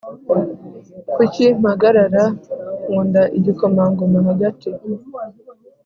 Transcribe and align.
kuki 1.15 1.43
mpagarara 1.59 2.23
nkunda 2.85 3.21
igikomangoma 3.37 4.19
hagati 4.27 4.69